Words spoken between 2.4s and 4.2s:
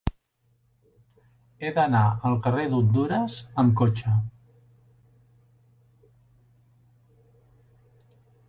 carrer d'Hondures amb cotxe.